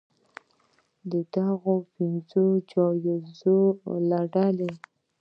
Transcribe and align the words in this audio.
د 1.11 1.13
دغو 1.35 1.75
پنځو 1.95 2.45
جایزو 2.71 3.59
له 4.09 4.19
ډلې 4.33 4.71